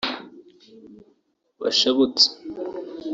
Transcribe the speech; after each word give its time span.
bashabutse 1.61 2.27